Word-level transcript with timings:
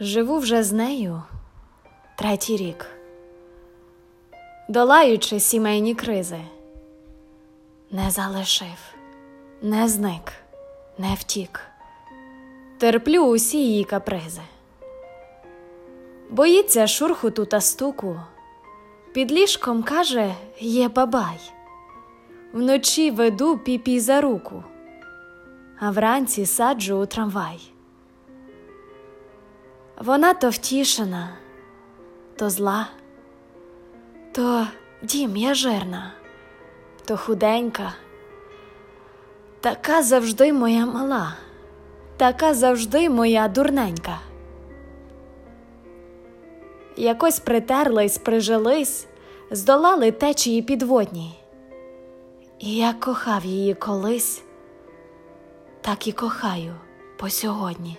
Живу 0.00 0.38
вже 0.38 0.62
з 0.62 0.72
нею 0.72 1.22
третій 2.16 2.56
рік, 2.56 2.86
долаючи 4.68 5.40
сімейні 5.40 5.94
кризи, 5.94 6.40
не 7.90 8.10
залишив, 8.10 8.94
не 9.62 9.88
зник, 9.88 10.32
не 10.98 11.14
втік, 11.14 11.60
терплю 12.78 13.20
усі 13.20 13.58
її 13.58 13.84
капризи. 13.84 14.42
Боїться 16.30 16.86
шурхуту 16.86 17.44
та 17.44 17.60
стуку, 17.60 18.20
під 19.12 19.32
ліжком 19.32 19.82
каже 19.82 20.34
є 20.60 20.88
бабай. 20.88 21.40
Вночі 22.52 23.10
веду 23.10 23.58
піпі 23.58 24.00
за 24.00 24.20
руку, 24.20 24.64
а 25.80 25.90
вранці 25.90 26.46
саджу 26.46 26.96
у 26.96 27.06
трамвай. 27.06 27.75
Вона 29.98 30.34
то 30.34 30.50
втішена, 30.50 31.28
то 32.36 32.50
зла, 32.50 32.88
то 34.32 34.66
дім 35.02 35.36
я 35.36 35.54
жирна, 35.54 36.12
то 37.04 37.16
худенька, 37.16 37.92
така 39.60 40.02
завжди 40.02 40.52
моя 40.52 40.86
мала, 40.86 41.34
така 42.16 42.54
завжди 42.54 43.10
моя 43.10 43.48
дурненька. 43.48 44.18
Якось 46.96 47.40
притерлись, 47.40 48.18
прижились, 48.18 49.06
здолали 49.50 50.10
течії 50.10 50.62
підводні. 50.62 51.38
І 52.58 52.76
як 52.76 53.00
кохав 53.00 53.44
її 53.44 53.74
колись, 53.74 54.42
так 55.80 56.06
і 56.06 56.12
кохаю 56.12 56.74
по 57.16 57.30
сьогодні. 57.30 57.98